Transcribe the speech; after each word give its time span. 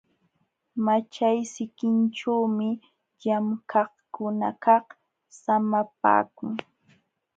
Maćhay 0.85 1.37
sikinćhuumi 1.53 2.69
llamkaqkunakaq 3.21 4.85
samapaakun. 5.41 6.53